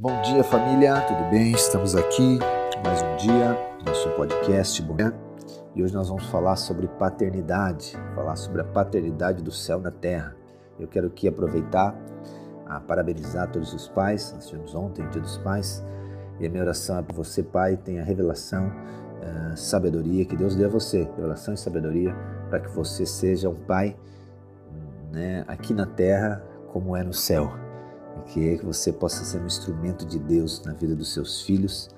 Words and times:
Bom 0.00 0.22
dia, 0.22 0.44
família, 0.44 1.00
tudo 1.08 1.28
bem? 1.28 1.50
Estamos 1.50 1.96
aqui 1.96 2.38
mais 2.84 3.02
um 3.02 3.16
dia, 3.16 3.58
nosso 3.84 4.08
podcast. 4.10 4.80
Bom 4.80 4.94
dia. 4.94 5.12
E 5.74 5.82
hoje 5.82 5.92
nós 5.92 6.08
vamos 6.08 6.24
falar 6.26 6.54
sobre 6.54 6.86
paternidade, 6.86 7.98
falar 8.14 8.36
sobre 8.36 8.60
a 8.60 8.64
paternidade 8.64 9.42
do 9.42 9.50
céu 9.50 9.80
na 9.80 9.90
terra. 9.90 10.36
Eu 10.78 10.86
quero 10.86 11.08
aqui 11.08 11.26
aproveitar 11.26 11.96
a 12.64 12.78
parabenizar 12.78 13.50
todos 13.50 13.74
os 13.74 13.88
pais. 13.88 14.32
Nós 14.32 14.46
tivemos 14.46 14.72
ontem 14.72 15.04
o 15.04 15.10
Dia 15.10 15.20
dos 15.20 15.36
Pais. 15.38 15.84
E 16.38 16.46
a 16.46 16.48
minha 16.48 16.62
oração 16.62 16.96
é 16.96 17.02
para 17.02 17.16
você, 17.16 17.42
pai, 17.42 17.76
tenha 17.76 18.04
revelação, 18.04 18.68
uh, 18.68 19.56
sabedoria, 19.56 20.24
que 20.24 20.36
Deus 20.36 20.54
dê 20.54 20.66
a 20.66 20.68
você, 20.68 21.10
revelação 21.16 21.54
e 21.54 21.56
sabedoria, 21.56 22.14
para 22.48 22.60
que 22.60 22.68
você 22.68 23.04
seja 23.04 23.48
um 23.48 23.56
pai 23.56 23.96
né, 25.10 25.44
aqui 25.48 25.74
na 25.74 25.86
terra 25.86 26.40
como 26.72 26.96
é 26.96 27.02
no 27.02 27.12
céu 27.12 27.66
que 28.26 28.56
você 28.64 28.92
possa 28.92 29.24
ser 29.24 29.40
um 29.40 29.46
instrumento 29.46 30.04
de 30.04 30.18
Deus 30.18 30.62
na 30.64 30.72
vida 30.72 30.94
dos 30.94 31.12
seus 31.12 31.42
filhos 31.42 31.90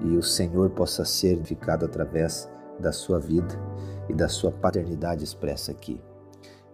e 0.00 0.16
o 0.16 0.22
Senhor 0.22 0.70
possa 0.70 1.04
ser 1.04 1.34
edificado 1.34 1.84
através 1.84 2.48
da 2.78 2.92
sua 2.92 3.18
vida 3.18 3.58
e 4.08 4.14
da 4.14 4.28
sua 4.28 4.50
paternidade 4.50 5.24
expressa 5.24 5.72
aqui. 5.72 6.00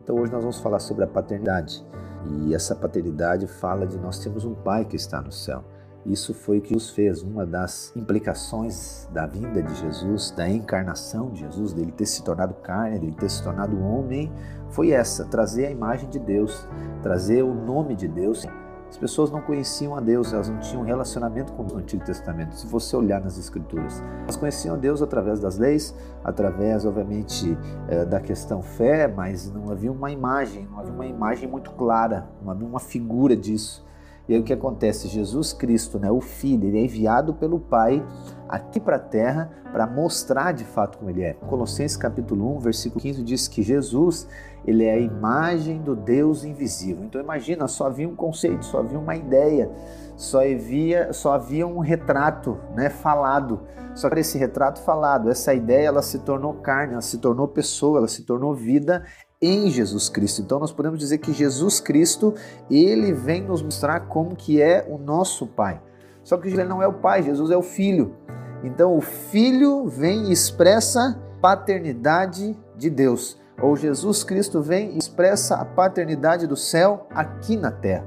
Então 0.03 0.17
hoje 0.17 0.33
nós 0.33 0.43
vamos 0.43 0.59
falar 0.59 0.81
sobre 0.81 1.05
a 1.05 1.07
paternidade 1.07 1.85
e 2.27 2.55
essa 2.55 2.75
paternidade 2.75 3.47
fala 3.47 3.87
de 3.87 3.99
nós 3.99 4.19
temos 4.19 4.45
um 4.45 4.55
Pai 4.55 4.85
que 4.85 4.97
está 4.97 5.21
no 5.21 5.33
céu. 5.33 5.65
Isso 6.07 6.35
foi 6.35 6.59
o 6.59 6.61
que 6.61 6.75
nos 6.75 6.91
fez, 6.91 7.23
uma 7.23 7.47
das 7.47 7.91
implicações 7.97 9.09
da 9.11 9.27
vinda 9.27 9.63
de 9.63 9.75
Jesus, 9.75 10.31
da 10.33 10.47
encarnação 10.47 11.31
de 11.31 11.41
Jesus, 11.41 11.73
dele 11.73 11.93
ter 11.93 12.05
se 12.05 12.23
tornado 12.23 12.53
carne, 12.55 12.99
dele 12.99 13.17
ter 13.19 13.31
se 13.31 13.43
tornado 13.43 13.81
homem, 13.81 14.31
foi 14.69 14.91
essa: 14.91 15.25
trazer 15.25 15.67
a 15.67 15.71
imagem 15.71 16.11
de 16.11 16.19
Deus, 16.19 16.69
trazer 17.03 17.43
o 17.43 17.55
nome 17.55 17.97
de 17.97 18.07
Deus. 18.07 18.45
As 18.95 18.99
pessoas 18.99 19.29
não 19.29 19.41
conheciam 19.41 19.97
a 19.97 20.01
Deus, 20.01 20.33
elas 20.33 20.49
não 20.49 20.61
tinham 20.61 20.85
relacionamento 20.85 21.53
com 21.55 21.65
o 21.65 21.79
Antigo 21.79 22.05
Testamento. 22.05 22.55
Se 22.55 22.65
você 22.65 22.95
olhar 22.95 23.21
nas 23.21 23.37
Escrituras, 23.37 24.01
elas 24.23 24.37
conheciam 24.37 24.77
a 24.77 24.79
Deus 24.79 25.03
através 25.03 25.41
das 25.41 25.59
leis, 25.59 25.93
através, 26.23 26.87
obviamente, 26.87 27.59
eh, 27.89 28.05
da 28.05 28.21
questão 28.21 28.63
fé, 28.63 29.09
mas 29.09 29.51
não 29.51 29.69
havia 29.69 29.91
uma 29.91 30.13
imagem, 30.13 30.69
não 30.71 30.79
havia 30.79 30.93
uma 30.93 31.07
imagem 31.07 31.49
muito 31.49 31.73
clara, 31.73 32.29
não 32.41 32.53
havia 32.53 32.69
uma 32.69 32.79
figura 32.79 33.37
disso. 33.37 33.85
E 34.29 34.35
aí 34.35 34.41
o 34.41 34.43
que 34.43 34.53
acontece? 34.53 35.09
Jesus 35.09 35.53
Cristo, 35.53 35.99
né, 35.99 36.11
o 36.11 36.21
Filho, 36.21 36.67
ele 36.67 36.79
é 36.79 36.85
enviado 36.85 37.35
pelo 37.35 37.61
Pai 37.61 38.05
aqui 38.49 38.81
para 38.81 38.97
a 38.97 39.01
terra 39.01 39.51
para 39.71 39.87
mostrar 39.87 40.53
de 40.53 40.65
fato 40.65 40.99
como 40.99 41.11
ele 41.11 41.23
é. 41.23 41.35
Colossenses 41.35 41.97
capítulo 41.97 42.57
1, 42.57 42.59
versículo 42.61 43.01
15 43.03 43.23
diz 43.23 43.49
que 43.49 43.63
Jesus, 43.63 44.27
ele 44.67 44.85
é 44.85 44.95
a 44.95 44.99
imagem 44.99 45.83
do 45.83 45.95
Deus 45.95 46.45
invisível. 46.45 47.05
Então 47.05 47.21
imagina, 47.21 47.69
só 47.69 47.87
havia 47.87 48.09
um 48.09 48.15
conceito, 48.15 48.65
só 48.65 48.79
havia 48.79 48.99
uma 48.99 49.15
ideia, 49.15 49.71
só 50.17 50.41
havia, 50.41 51.13
só 51.13 51.35
havia 51.35 51.67
um 51.67 51.81
retrato, 51.81 52.59
né, 52.75 52.89
falado. 52.89 53.61
Só 53.95 54.09
que 54.09 54.21
esse 54.21 54.39
retrato 54.39 54.81
falado, 54.81 55.31
essa 55.31 55.53
ideia, 55.53 55.89
ela 55.89 56.03
se 56.03 56.19
tornou 56.21 56.55
carne, 56.55 56.95
ela 56.95 57.03
se 57.03 57.19
tornou 57.19 57.47
pessoa, 57.47 57.99
ela 57.99 58.09
se 58.09 58.23
tornou 58.23 58.55
vida 58.55 59.05
em 59.45 59.71
Jesus 59.71 60.09
Cristo. 60.09 60.43
Então 60.43 60.59
nós 60.59 60.73
podemos 60.73 60.99
dizer 60.99 61.19
que 61.19 61.33
Jesus 61.33 61.81
Cristo, 61.81 62.35
ele 62.71 63.13
vem 63.13 63.43
nos 63.43 63.63
mostrar 63.63 64.01
como 64.01 64.35
que 64.35 64.61
é 64.61 64.87
o 64.89 64.99
nosso 64.99 65.47
Pai. 65.47 65.81
Só 66.23 66.37
que 66.37 66.49
ele 66.49 66.65
não 66.65 66.83
é 66.83 66.87
o 66.87 66.95
Pai, 66.95 67.23
Jesus 67.23 67.51
é 67.51 67.57
o 67.57 67.63
Filho. 67.63 68.15
Então 68.63 68.97
o 68.97 69.01
Filho 69.01 69.87
vem 69.87 70.29
e 70.29 70.33
expressa 70.33 71.21
paternidade 71.41 72.57
de 72.77 72.89
Deus. 72.89 73.39
Ou 73.61 73.77
Jesus 73.77 74.25
Cristo 74.25 74.63
vem 74.63 74.95
e 74.95 74.99
expressa 74.99 75.57
a 75.57 75.65
paternidade 75.65 76.47
do 76.47 76.57
céu 76.57 77.07
aqui 77.11 77.57
na 77.57 77.71
terra. 77.71 78.07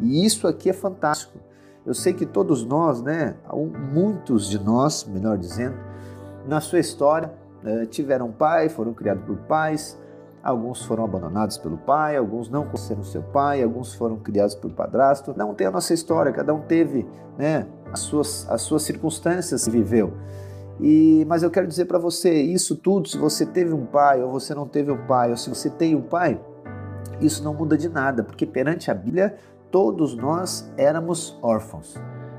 E 0.00 0.24
isso 0.24 0.46
aqui 0.46 0.70
é 0.70 0.72
fantástico. 0.72 1.38
Eu 1.84 1.94
sei 1.94 2.12
que 2.12 2.24
todos 2.24 2.64
nós, 2.64 3.02
né, 3.02 3.34
muitos 3.92 4.48
de 4.48 4.58
nós, 4.58 5.04
melhor 5.04 5.36
dizendo, 5.36 5.76
na 6.46 6.60
sua 6.60 6.78
história, 6.78 7.32
eh, 7.64 7.86
tiveram 7.86 8.30
pai, 8.30 8.68
foram 8.68 8.92
criados 8.94 9.24
por 9.24 9.36
pais, 9.38 9.98
Alguns 10.42 10.84
foram 10.84 11.04
abandonados 11.04 11.58
pelo 11.58 11.76
pai, 11.76 12.16
alguns 12.16 12.48
não 12.48 12.64
conheceram 12.64 13.02
seu 13.02 13.22
pai, 13.22 13.62
alguns 13.62 13.94
foram 13.94 14.16
criados 14.16 14.54
por 14.54 14.70
padrasto. 14.70 15.34
Não 15.36 15.54
tem 15.54 15.66
a 15.66 15.70
nossa 15.70 15.92
história, 15.92 16.32
cada 16.32 16.54
um 16.54 16.60
teve 16.60 17.06
né, 17.36 17.66
as, 17.92 18.00
suas, 18.00 18.48
as 18.48 18.62
suas 18.62 18.82
circunstâncias 18.82 19.64
que 19.64 19.70
viveu. 19.70 20.12
E, 20.80 21.24
mas 21.28 21.42
eu 21.42 21.50
quero 21.50 21.66
dizer 21.66 21.86
para 21.86 21.98
você, 21.98 22.32
isso 22.40 22.76
tudo, 22.76 23.08
se 23.08 23.18
você 23.18 23.44
teve 23.44 23.74
um 23.74 23.84
pai 23.84 24.22
ou 24.22 24.30
você 24.30 24.54
não 24.54 24.66
teve 24.66 24.92
um 24.92 25.06
pai, 25.06 25.30
ou 25.30 25.36
se 25.36 25.48
você 25.48 25.68
tem 25.68 25.96
um 25.96 26.02
pai, 26.02 26.40
isso 27.20 27.42
não 27.42 27.52
muda 27.52 27.76
de 27.76 27.88
nada, 27.88 28.22
porque 28.22 28.46
perante 28.46 28.90
a 28.90 28.94
Bíblia, 28.94 29.36
todos 29.72 30.14
nós 30.14 30.70
éramos 30.76 31.36
órfãos. 31.42 31.96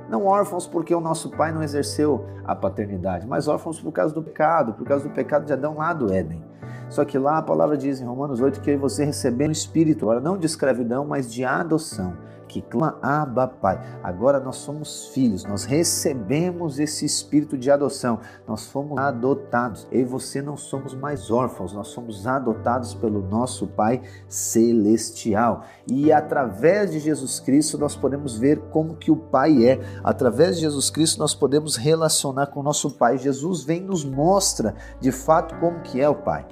Não 0.09 0.25
órfãos 0.25 0.65
porque 0.65 0.95
o 0.95 1.01
nosso 1.01 1.29
pai 1.29 1.51
não 1.51 1.61
exerceu 1.61 2.25
a 2.43 2.55
paternidade, 2.55 3.27
mas 3.27 3.47
órfãos 3.47 3.79
por 3.79 3.91
causa 3.91 4.13
do 4.13 4.23
pecado, 4.23 4.73
por 4.73 4.87
causa 4.87 5.07
do 5.07 5.13
pecado 5.13 5.45
de 5.45 5.53
Adão 5.53 5.77
lá 5.77 5.93
do 5.93 6.11
Éden. 6.11 6.41
Só 6.89 7.05
que 7.05 7.17
lá 7.17 7.37
a 7.37 7.41
palavra 7.41 7.77
diz 7.77 8.01
em 8.01 8.05
Romanos 8.05 8.41
8 8.41 8.61
que 8.61 8.75
você 8.75 9.05
recebeu 9.05 9.47
um 9.47 9.51
espírito, 9.51 10.05
agora 10.05 10.19
não 10.19 10.37
de 10.37 10.45
escravidão, 10.45 11.05
mas 11.05 11.31
de 11.31 11.45
adoção, 11.45 12.17
que 12.47 12.63
clama 12.63 12.97
Abba 13.03 13.47
Pai. 13.47 13.79
Agora 14.01 14.39
nós 14.39 14.55
somos 14.55 15.09
filhos, 15.09 15.45
nós 15.45 15.65
recebemos 15.65 16.79
esse 16.79 17.05
espírito 17.05 17.55
de 17.55 17.69
adoção, 17.69 18.19
nós 18.47 18.65
fomos 18.65 18.97
adotados. 18.97 19.87
Eu 19.91 20.01
e 20.01 20.03
você 20.03 20.41
não 20.41 20.57
somos 20.57 20.95
mais 20.95 21.29
órfãos, 21.29 21.73
nós 21.73 21.89
somos 21.89 22.25
adotados 22.25 22.95
pelo 22.95 23.21
nosso 23.21 23.67
Pai 23.67 24.01
celestial. 24.27 25.63
E 25.87 26.11
através 26.11 26.91
de 26.91 26.99
Jesus 26.99 27.39
Cristo 27.39 27.77
nós 27.77 27.95
podemos 27.95 28.35
ver 28.35 28.59
como 28.71 28.95
que 28.95 29.11
o 29.11 29.15
Pai 29.15 29.63
é. 29.63 29.79
Através 30.03 30.55
de 30.55 30.63
Jesus 30.63 30.89
Cristo 30.89 31.19
nós 31.19 31.35
podemos 31.35 31.75
relacionar 31.75 32.47
com 32.47 32.61
o 32.61 32.63
nosso 32.63 32.89
Pai. 32.89 33.19
Jesus 33.19 33.63
vem 33.63 33.83
e 33.83 33.85
nos 33.85 34.03
mostra 34.03 34.73
de 34.99 35.11
fato 35.11 35.53
como 35.59 35.81
que 35.81 36.01
é 36.01 36.09
o 36.09 36.15
Pai. 36.15 36.47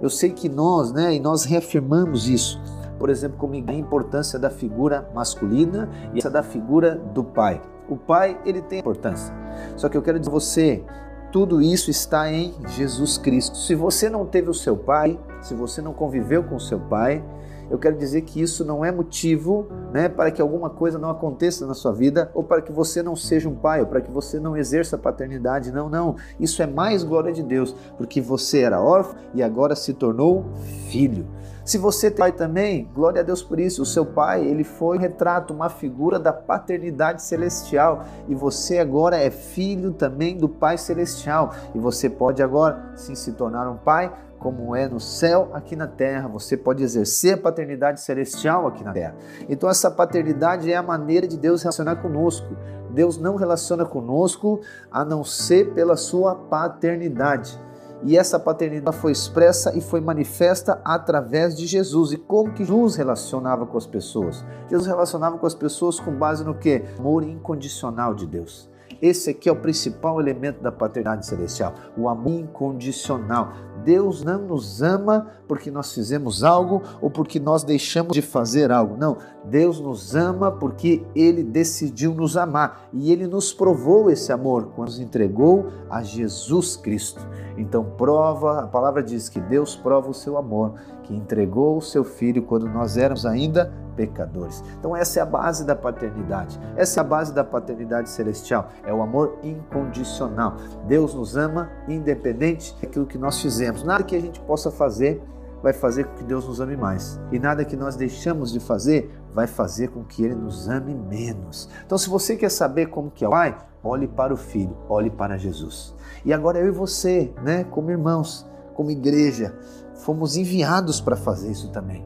Eu 0.00 0.10
sei 0.10 0.30
que 0.30 0.48
nós, 0.48 0.92
né, 0.92 1.14
e 1.14 1.20
nós 1.20 1.44
reafirmamos 1.44 2.28
isso, 2.28 2.60
por 2.98 3.10
exemplo, 3.10 3.38
como 3.38 3.54
a 3.54 3.74
importância 3.74 4.38
da 4.38 4.50
figura 4.50 5.08
masculina 5.14 5.88
e 6.14 6.18
essa 6.18 6.30
da 6.30 6.42
figura 6.42 6.96
do 6.96 7.24
pai. 7.24 7.60
O 7.88 7.96
pai, 7.96 8.38
ele 8.44 8.62
tem 8.62 8.78
importância. 8.78 9.34
Só 9.76 9.88
que 9.88 9.96
eu 9.96 10.02
quero 10.02 10.18
dizer 10.18 10.30
a 10.30 10.32
você, 10.32 10.84
tudo 11.32 11.62
isso 11.62 11.90
está 11.90 12.30
em 12.30 12.54
Jesus 12.68 13.16
Cristo. 13.16 13.56
Se 13.56 13.74
você 13.74 14.10
não 14.10 14.26
teve 14.26 14.50
o 14.50 14.54
seu 14.54 14.76
pai, 14.76 15.18
se 15.40 15.54
você 15.54 15.80
não 15.80 15.92
conviveu 15.92 16.42
com 16.44 16.56
o 16.56 16.60
seu 16.60 16.78
pai, 16.78 17.24
eu 17.70 17.78
quero 17.78 17.96
dizer 17.96 18.22
que 18.22 18.40
isso 18.42 18.64
não 18.64 18.84
é 18.84 18.90
motivo 18.90 19.68
né, 19.92 20.08
para 20.08 20.30
que 20.30 20.42
alguma 20.42 20.68
coisa 20.68 20.98
não 20.98 21.08
aconteça 21.08 21.66
na 21.66 21.74
sua 21.74 21.92
vida 21.92 22.30
ou 22.34 22.42
para 22.42 22.60
que 22.60 22.72
você 22.72 23.02
não 23.02 23.14
seja 23.14 23.48
um 23.48 23.54
pai 23.54 23.80
ou 23.80 23.86
para 23.86 24.00
que 24.00 24.10
você 24.10 24.40
não 24.40 24.56
exerça 24.56 24.98
paternidade. 24.98 25.70
Não, 25.70 25.88
não. 25.88 26.16
Isso 26.38 26.62
é 26.62 26.66
mais 26.66 27.04
glória 27.04 27.32
de 27.32 27.42
Deus, 27.42 27.74
porque 27.96 28.20
você 28.20 28.60
era 28.60 28.80
órfão 28.80 29.14
e 29.32 29.42
agora 29.42 29.76
se 29.76 29.94
tornou 29.94 30.44
filho. 30.88 31.26
Se 31.70 31.78
você 31.78 32.10
tem 32.10 32.18
pai 32.18 32.32
também, 32.32 32.90
glória 32.92 33.20
a 33.20 33.22
Deus 33.22 33.44
por 33.44 33.60
isso. 33.60 33.82
O 33.82 33.86
seu 33.86 34.04
pai, 34.04 34.44
ele 34.44 34.64
foi 34.64 34.96
um 34.96 35.00
retrato, 35.00 35.54
uma 35.54 35.68
figura 35.68 36.18
da 36.18 36.32
paternidade 36.32 37.22
celestial 37.22 38.04
e 38.26 38.34
você 38.34 38.78
agora 38.78 39.16
é 39.16 39.30
filho 39.30 39.92
também 39.92 40.36
do 40.36 40.48
Pai 40.48 40.76
celestial 40.76 41.54
e 41.72 41.78
você 41.78 42.10
pode 42.10 42.42
agora 42.42 42.90
sim 42.96 43.14
se 43.14 43.30
tornar 43.34 43.70
um 43.70 43.76
pai 43.76 44.12
como 44.40 44.74
é 44.74 44.88
no 44.88 44.98
céu, 44.98 45.50
aqui 45.52 45.76
na 45.76 45.86
terra. 45.86 46.26
Você 46.26 46.56
pode 46.56 46.82
exercer 46.82 47.34
a 47.34 47.38
paternidade 47.38 48.00
celestial 48.00 48.66
aqui 48.66 48.82
na 48.82 48.92
terra. 48.92 49.14
Então, 49.48 49.70
essa 49.70 49.92
paternidade 49.92 50.72
é 50.72 50.76
a 50.76 50.82
maneira 50.82 51.28
de 51.28 51.36
Deus 51.36 51.62
relacionar 51.62 52.02
conosco. 52.02 52.48
Deus 52.90 53.16
não 53.16 53.36
relaciona 53.36 53.84
conosco 53.84 54.60
a 54.90 55.04
não 55.04 55.22
ser 55.22 55.72
pela 55.72 55.96
sua 55.96 56.34
paternidade. 56.34 57.56
E 58.02 58.16
essa 58.16 58.38
paternidade 58.38 58.96
foi 58.96 59.12
expressa 59.12 59.76
e 59.76 59.80
foi 59.80 60.00
manifesta 60.00 60.80
através 60.84 61.54
de 61.56 61.66
Jesus. 61.66 62.12
E 62.12 62.16
como 62.16 62.52
que 62.52 62.64
Jesus 62.64 62.96
relacionava 62.96 63.66
com 63.66 63.76
as 63.76 63.86
pessoas? 63.86 64.44
Jesus 64.68 64.86
relacionava 64.86 65.36
com 65.36 65.46
as 65.46 65.54
pessoas 65.54 66.00
com 66.00 66.12
base 66.12 66.44
no 66.44 66.54
que? 66.54 66.82
Amor 66.98 67.22
incondicional 67.22 68.14
de 68.14 68.26
Deus. 68.26 68.69
Esse 69.00 69.30
aqui 69.30 69.48
é 69.48 69.52
o 69.52 69.56
principal 69.56 70.20
elemento 70.20 70.62
da 70.62 70.70
paternidade 70.70 71.26
celestial, 71.26 71.74
o 71.96 72.08
amor 72.08 72.32
incondicional. 72.32 73.52
Deus 73.82 74.22
não 74.22 74.38
nos 74.46 74.82
ama 74.82 75.28
porque 75.48 75.70
nós 75.70 75.94
fizemos 75.94 76.44
algo 76.44 76.82
ou 77.00 77.10
porque 77.10 77.40
nós 77.40 77.64
deixamos 77.64 78.12
de 78.12 78.20
fazer 78.20 78.70
algo. 78.70 78.96
Não, 78.98 79.16
Deus 79.44 79.80
nos 79.80 80.14
ama 80.14 80.52
porque 80.52 81.02
ele 81.14 81.42
decidiu 81.42 82.14
nos 82.14 82.36
amar 82.36 82.88
e 82.92 83.10
ele 83.10 83.26
nos 83.26 83.54
provou 83.54 84.10
esse 84.10 84.32
amor 84.32 84.72
quando 84.76 84.88
nos 84.88 85.00
entregou 85.00 85.68
a 85.88 86.02
Jesus 86.02 86.76
Cristo. 86.76 87.26
Então, 87.56 87.84
prova, 87.96 88.60
a 88.60 88.66
palavra 88.66 89.02
diz 89.02 89.28
que 89.28 89.40
Deus 89.40 89.74
prova 89.74 90.10
o 90.10 90.14
seu 90.14 90.36
amor, 90.36 90.74
que 91.02 91.14
entregou 91.14 91.78
o 91.78 91.82
seu 91.82 92.04
filho 92.04 92.42
quando 92.42 92.66
nós 92.66 92.96
éramos 92.96 93.24
ainda 93.24 93.72
pecadores. 94.00 94.64
Então, 94.78 94.96
essa 94.96 95.18
é 95.18 95.22
a 95.22 95.26
base 95.26 95.62
da 95.62 95.76
paternidade. 95.76 96.58
Essa 96.74 97.00
é 97.00 97.02
a 97.02 97.04
base 97.04 97.34
da 97.34 97.44
paternidade 97.44 98.08
celestial. 98.08 98.70
É 98.82 98.94
o 98.94 99.02
amor 99.02 99.38
incondicional. 99.42 100.56
Deus 100.86 101.12
nos 101.12 101.36
ama 101.36 101.70
independente 101.86 102.74
daquilo 102.80 103.04
que 103.04 103.18
nós 103.18 103.38
fizemos. 103.42 103.84
Nada 103.84 104.02
que 104.02 104.16
a 104.16 104.20
gente 104.20 104.40
possa 104.40 104.70
fazer 104.70 105.22
vai 105.62 105.74
fazer 105.74 106.04
com 106.04 106.14
que 106.14 106.24
Deus 106.24 106.48
nos 106.48 106.62
ame 106.62 106.78
mais. 106.78 107.20
E 107.30 107.38
nada 107.38 107.62
que 107.62 107.76
nós 107.76 107.94
deixamos 107.94 108.50
de 108.50 108.58
fazer 108.58 109.14
vai 109.34 109.46
fazer 109.46 109.88
com 109.88 110.02
que 110.02 110.24
Ele 110.24 110.34
nos 110.34 110.66
ame 110.66 110.94
menos. 110.94 111.68
Então, 111.84 111.98
se 111.98 112.08
você 112.08 112.36
quer 112.36 112.50
saber 112.50 112.86
como 112.86 113.10
que 113.10 113.22
é 113.22 113.28
o 113.28 113.32
Pai, 113.32 113.54
olhe 113.84 114.08
para 114.08 114.32
o 114.32 114.36
Filho, 114.36 114.74
olhe 114.88 115.10
para 115.10 115.36
Jesus. 115.36 115.94
E 116.24 116.32
agora 116.32 116.58
eu 116.58 116.68
e 116.68 116.70
você, 116.70 117.34
né, 117.42 117.64
como 117.64 117.90
irmãos, 117.90 118.46
como 118.74 118.90
igreja, 118.90 119.54
fomos 119.96 120.38
enviados 120.38 121.02
para 121.02 121.16
fazer 121.16 121.50
isso 121.50 121.70
também. 121.70 122.02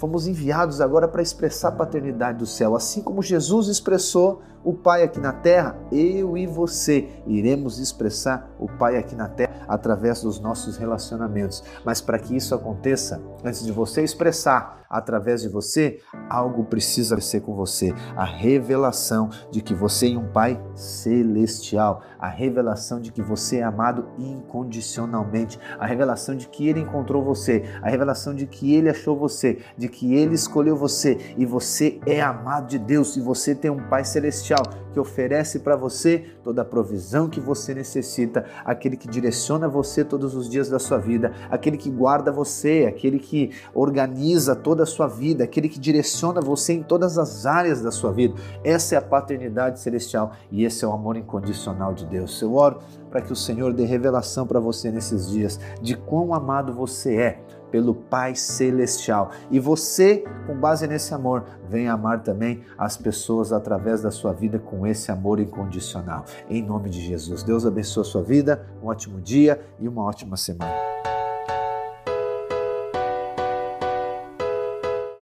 Fomos 0.00 0.26
enviados 0.26 0.80
agora 0.80 1.06
para 1.06 1.20
expressar 1.20 1.68
a 1.68 1.72
paternidade 1.72 2.38
do 2.38 2.46
céu, 2.46 2.74
assim 2.74 3.02
como 3.02 3.22
Jesus 3.22 3.68
expressou 3.68 4.40
o 4.64 4.72
Pai 4.72 5.02
aqui 5.02 5.20
na 5.20 5.32
terra, 5.32 5.76
eu 5.92 6.36
e 6.36 6.46
você 6.46 7.08
iremos 7.26 7.78
expressar 7.78 8.50
o 8.58 8.66
Pai 8.66 8.96
aqui 8.96 9.14
na 9.14 9.28
terra 9.28 9.66
através 9.68 10.22
dos 10.22 10.40
nossos 10.40 10.76
relacionamentos. 10.76 11.62
Mas 11.84 12.00
para 12.00 12.18
que 12.18 12.36
isso 12.36 12.54
aconteça, 12.54 13.22
antes 13.44 13.64
de 13.64 13.72
você 13.72 14.02
expressar 14.02 14.80
através 14.90 15.42
de 15.42 15.48
você, 15.48 16.00
algo 16.28 16.64
precisa 16.64 17.14
acontecer 17.14 17.40
com 17.40 17.54
você: 17.54 17.94
a 18.16 18.24
revelação 18.24 19.30
de 19.50 19.62
que 19.62 19.72
você 19.72 20.12
é 20.12 20.18
um 20.18 20.30
Pai 20.30 20.60
celestial, 20.74 22.02
a 22.18 22.28
revelação 22.28 23.00
de 23.00 23.12
que 23.12 23.22
você 23.22 23.58
é 23.58 23.62
amado 23.62 24.08
incondicionalmente, 24.18 25.58
a 25.78 25.86
revelação 25.86 26.36
de 26.36 26.48
que 26.48 26.68
Ele 26.68 26.80
encontrou 26.80 27.22
você, 27.22 27.64
a 27.80 27.88
revelação 27.88 28.34
de 28.34 28.46
que 28.46 28.74
Ele 28.74 28.90
achou 28.90 29.16
você, 29.16 29.58
de 29.78 29.88
que 29.90 30.14
Ele 30.14 30.34
escolheu 30.34 30.76
você 30.76 31.34
e 31.36 31.44
você 31.44 32.00
é 32.06 32.20
amado 32.20 32.68
de 32.68 32.78
Deus 32.78 33.16
e 33.16 33.20
você 33.20 33.54
tem 33.54 33.70
um 33.70 33.88
Pai 33.88 34.04
celestial 34.04 34.62
que 34.92 35.00
oferece 35.00 35.60
para 35.60 35.76
você 35.76 36.24
toda 36.42 36.62
a 36.62 36.64
provisão 36.64 37.28
que 37.28 37.40
você 37.40 37.74
necessita, 37.74 38.44
aquele 38.64 38.96
que 38.96 39.08
direciona 39.08 39.68
você 39.68 40.04
todos 40.04 40.34
os 40.34 40.48
dias 40.48 40.68
da 40.68 40.78
sua 40.78 40.98
vida, 40.98 41.32
aquele 41.50 41.76
que 41.76 41.90
guarda 41.90 42.32
você, 42.32 42.86
aquele 42.88 43.18
que 43.18 43.50
organiza 43.74 44.56
toda 44.56 44.82
a 44.82 44.86
sua 44.86 45.06
vida, 45.06 45.44
aquele 45.44 45.68
que 45.68 45.78
direciona 45.78 46.40
você 46.40 46.72
em 46.72 46.82
todas 46.82 47.18
as 47.18 47.46
áreas 47.46 47.80
da 47.80 47.90
sua 47.90 48.12
vida. 48.12 48.34
Essa 48.64 48.96
é 48.96 48.98
a 48.98 49.02
paternidade 49.02 49.80
celestial 49.80 50.32
e 50.50 50.64
esse 50.64 50.84
é 50.84 50.88
o 50.88 50.92
amor 50.92 51.16
incondicional 51.16 51.94
de 51.94 52.06
Deus. 52.06 52.40
Eu 52.40 52.54
oro 52.54 52.78
para 53.10 53.20
que 53.20 53.32
o 53.32 53.36
Senhor 53.36 53.72
dê 53.72 53.84
revelação 53.84 54.46
para 54.46 54.60
você 54.60 54.90
nesses 54.90 55.30
dias 55.30 55.58
de 55.80 55.96
quão 55.96 56.34
amado 56.34 56.72
você 56.72 57.16
é 57.16 57.40
pelo 57.70 57.94
Pai 57.94 58.34
Celestial. 58.34 59.30
E 59.50 59.58
você, 59.58 60.24
com 60.46 60.54
base 60.54 60.86
nesse 60.86 61.14
amor, 61.14 61.44
vem 61.68 61.88
amar 61.88 62.22
também 62.22 62.62
as 62.76 62.96
pessoas 62.96 63.52
através 63.52 64.02
da 64.02 64.10
sua 64.10 64.32
vida 64.32 64.58
com 64.58 64.86
esse 64.86 65.10
amor 65.10 65.40
incondicional. 65.40 66.24
Em 66.48 66.62
nome 66.62 66.90
de 66.90 67.00
Jesus. 67.00 67.42
Deus 67.42 67.64
abençoe 67.66 68.02
a 68.02 68.04
sua 68.04 68.22
vida, 68.22 68.66
um 68.82 68.86
ótimo 68.86 69.20
dia 69.20 69.60
e 69.78 69.88
uma 69.88 70.02
ótima 70.02 70.36
semana. 70.36 71.19